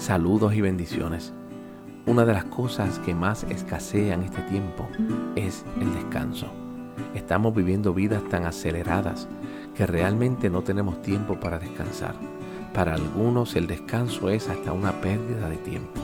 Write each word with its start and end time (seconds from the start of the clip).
Saludos 0.00 0.54
y 0.54 0.62
bendiciones. 0.62 1.34
Una 2.06 2.24
de 2.24 2.32
las 2.32 2.46
cosas 2.46 2.98
que 3.00 3.14
más 3.14 3.44
escasea 3.44 4.14
en 4.14 4.22
este 4.22 4.40
tiempo 4.44 4.88
es 5.36 5.62
el 5.78 5.92
descanso. 5.92 6.46
Estamos 7.14 7.54
viviendo 7.54 7.92
vidas 7.92 8.22
tan 8.30 8.46
aceleradas 8.46 9.28
que 9.74 9.86
realmente 9.86 10.48
no 10.48 10.62
tenemos 10.62 11.02
tiempo 11.02 11.38
para 11.38 11.58
descansar. 11.58 12.14
Para 12.72 12.94
algunos 12.94 13.54
el 13.56 13.66
descanso 13.66 14.30
es 14.30 14.48
hasta 14.48 14.72
una 14.72 15.02
pérdida 15.02 15.50
de 15.50 15.58
tiempo, 15.58 16.00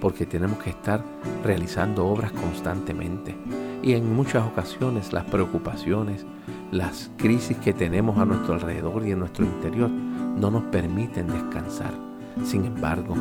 porque 0.00 0.26
tenemos 0.26 0.58
que 0.58 0.70
estar 0.70 1.04
realizando 1.44 2.08
obras 2.08 2.32
constantemente. 2.32 3.36
Y 3.84 3.92
en 3.92 4.16
muchas 4.16 4.44
ocasiones 4.48 5.12
las 5.12 5.24
preocupaciones, 5.26 6.26
las 6.72 7.12
crisis 7.16 7.56
que 7.58 7.72
tenemos 7.72 8.18
a 8.18 8.24
nuestro 8.24 8.54
alrededor 8.54 9.06
y 9.06 9.12
en 9.12 9.20
nuestro 9.20 9.44
interior 9.44 9.90
no 9.90 10.50
nos 10.50 10.64
permiten 10.64 11.28
descansar. 11.28 12.08
Sin 12.44 12.64
embargo, 12.64 13.14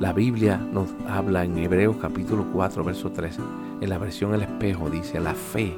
la 0.00 0.12
Biblia 0.12 0.58
nos 0.58 0.90
habla 1.08 1.44
en 1.44 1.56
Hebreos 1.58 1.96
capítulo 2.00 2.46
4, 2.52 2.84
verso 2.84 3.12
3, 3.12 3.38
en 3.80 3.88
la 3.88 3.98
versión 3.98 4.34
El 4.34 4.42
espejo, 4.42 4.90
dice, 4.90 5.20
la 5.20 5.34
fe 5.34 5.74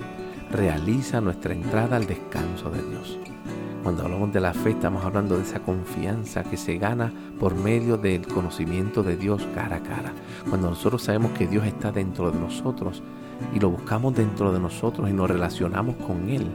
realiza 0.50 1.20
nuestra 1.20 1.52
entrada 1.52 1.96
al 1.96 2.06
descanso 2.06 2.70
de 2.70 2.82
Dios. 2.82 3.18
Cuando 3.82 4.02
hablamos 4.02 4.32
de 4.32 4.40
la 4.40 4.54
fe 4.54 4.70
estamos 4.70 5.04
hablando 5.04 5.36
de 5.36 5.42
esa 5.42 5.60
confianza 5.60 6.42
que 6.42 6.56
se 6.56 6.78
gana 6.78 7.12
por 7.38 7.54
medio 7.54 7.96
del 7.96 8.26
conocimiento 8.26 9.02
de 9.02 9.16
Dios 9.16 9.46
cara 9.54 9.76
a 9.76 9.82
cara. 9.82 10.12
Cuando 10.48 10.70
nosotros 10.70 11.02
sabemos 11.02 11.32
que 11.32 11.46
Dios 11.46 11.64
está 11.64 11.92
dentro 11.92 12.30
de 12.30 12.38
nosotros 12.38 13.02
y 13.54 13.60
lo 13.60 13.70
buscamos 13.70 14.14
dentro 14.14 14.52
de 14.52 14.60
nosotros 14.60 15.08
y 15.08 15.12
nos 15.12 15.30
relacionamos 15.30 15.96
con 15.96 16.28
Él, 16.28 16.46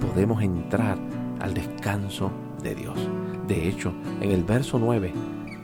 podemos 0.00 0.42
entrar 0.42 0.98
al 1.40 1.54
descanso 1.54 2.30
de 2.62 2.74
Dios. 2.74 2.98
De 3.46 3.66
hecho, 3.68 3.92
en 4.20 4.30
el 4.30 4.44
verso 4.44 4.78
9 4.78 5.12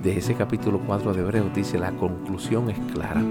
de 0.05 0.19
ese 0.19 0.35
capítulo 0.35 0.81
4 0.87 1.15
de 1.15 1.23
Hebreos 1.23 1.55
dice 1.55 1.79
la 1.79 1.91
conclusión 1.93 2.69
es 2.69 2.79
clara. 2.93 3.23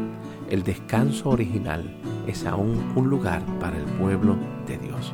El 0.49 0.63
descanso 0.63 1.29
original 1.29 1.95
es 2.25 2.47
aún 2.47 2.93
un 2.95 3.09
lugar 3.09 3.43
para 3.59 3.77
el 3.77 3.83
pueblo 3.83 4.35
de 4.65 4.79
Dios. 4.79 5.13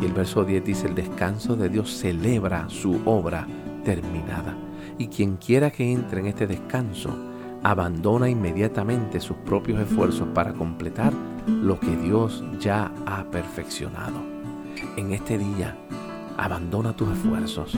Y 0.00 0.04
el 0.04 0.12
verso 0.12 0.44
10 0.44 0.64
dice 0.64 0.86
el 0.86 0.94
descanso 0.94 1.56
de 1.56 1.68
Dios 1.68 1.90
celebra 1.90 2.68
su 2.68 3.00
obra 3.04 3.48
terminada. 3.84 4.56
Y 4.96 5.08
quien 5.08 5.38
quiera 5.38 5.72
que 5.72 5.90
entre 5.90 6.20
en 6.20 6.26
este 6.26 6.46
descanso 6.46 7.10
abandona 7.64 8.30
inmediatamente 8.30 9.18
sus 9.18 9.36
propios 9.38 9.80
esfuerzos 9.80 10.28
para 10.28 10.52
completar 10.52 11.12
lo 11.48 11.80
que 11.80 11.96
Dios 11.96 12.44
ya 12.60 12.92
ha 13.06 13.24
perfeccionado. 13.24 14.20
En 14.96 15.12
este 15.12 15.36
día, 15.36 15.76
abandona 16.36 16.94
tus 16.94 17.10
esfuerzos, 17.10 17.76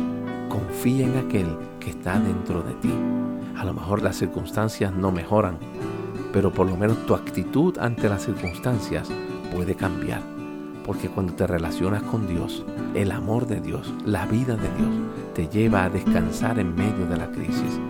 confía 0.49 1.07
en 1.07 1.19
aquel 1.19 1.47
que 1.81 1.91
está 1.91 2.19
dentro 2.19 2.63
de 2.63 2.75
ti. 2.75 2.93
A 3.57 3.65
lo 3.65 3.75
mejor 3.75 4.03
las 4.03 4.17
circunstancias 4.17 4.95
no 4.95 5.11
mejoran, 5.11 5.59
pero 6.33 6.53
por 6.53 6.67
lo 6.67 6.77
menos 6.77 7.05
tu 7.07 7.15
actitud 7.15 7.79
ante 7.79 8.09
las 8.09 8.25
circunstancias 8.25 9.09
puede 9.53 9.75
cambiar. 9.75 10.23
Porque 10.85 11.09
cuando 11.09 11.33
te 11.33 11.47
relacionas 11.47 12.03
con 12.03 12.27
Dios, 12.27 12.65
el 12.95 13.11
amor 13.11 13.47
de 13.47 13.61
Dios, 13.61 13.93
la 14.05 14.27
vida 14.27 14.57
de 14.57 14.69
Dios, 14.77 14.95
te 15.35 15.49
lleva 15.49 15.85
a 15.85 15.91
descansar 15.91 16.59
en 16.59 16.75
medio 16.75 17.07
de 17.07 17.17
la 17.17 17.31
crisis. 17.31 17.81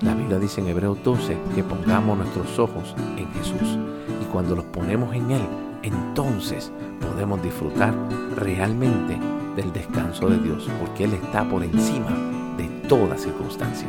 La 0.00 0.14
Biblia 0.14 0.38
dice 0.38 0.60
en 0.60 0.68
Hebreo 0.68 0.94
12 0.94 1.36
que 1.54 1.62
pongamos 1.62 2.18
nuestros 2.18 2.58
ojos 2.58 2.94
en 3.16 3.30
Jesús. 3.32 3.78
Y 4.22 4.24
cuando 4.32 4.56
los 4.56 4.64
ponemos 4.66 5.14
en 5.14 5.30
Él, 5.30 5.42
entonces 5.82 6.72
podemos 7.00 7.42
disfrutar 7.42 7.94
realmente 8.36 9.18
del 9.56 9.72
descanso 9.72 10.28
de 10.28 10.38
Dios, 10.38 10.68
porque 10.80 11.04
Él 11.04 11.14
está 11.14 11.48
por 11.48 11.62
encima 11.62 12.10
de 12.56 12.68
toda 12.88 13.16
circunstancia. 13.16 13.88